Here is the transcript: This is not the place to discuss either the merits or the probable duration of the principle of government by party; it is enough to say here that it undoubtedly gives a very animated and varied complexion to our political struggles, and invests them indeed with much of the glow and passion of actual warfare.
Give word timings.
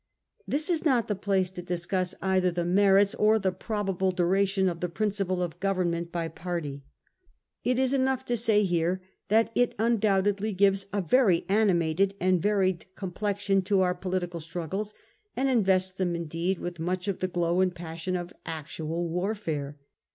This 0.47 0.67
is 0.71 0.83
not 0.83 1.07
the 1.07 1.13
place 1.13 1.51
to 1.51 1.61
discuss 1.61 2.15
either 2.23 2.49
the 2.49 2.65
merits 2.65 3.13
or 3.13 3.37
the 3.37 3.51
probable 3.51 4.11
duration 4.11 4.67
of 4.67 4.79
the 4.79 4.89
principle 4.89 5.43
of 5.43 5.59
government 5.59 6.11
by 6.11 6.27
party; 6.27 6.81
it 7.63 7.77
is 7.77 7.93
enough 7.93 8.25
to 8.25 8.35
say 8.35 8.63
here 8.63 9.03
that 9.27 9.51
it 9.53 9.75
undoubtedly 9.77 10.53
gives 10.53 10.87
a 10.91 11.03
very 11.03 11.45
animated 11.47 12.15
and 12.19 12.41
varied 12.41 12.87
complexion 12.95 13.61
to 13.61 13.81
our 13.81 13.93
political 13.93 14.39
struggles, 14.39 14.95
and 15.37 15.49
invests 15.49 15.91
them 15.91 16.15
indeed 16.15 16.57
with 16.57 16.79
much 16.79 17.07
of 17.07 17.19
the 17.19 17.27
glow 17.27 17.59
and 17.59 17.75
passion 17.75 18.15
of 18.15 18.33
actual 18.43 19.07
warfare. 19.07 19.77